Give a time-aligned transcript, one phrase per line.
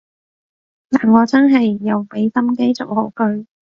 [0.89, 3.45] 但我真係有畀心機做好佢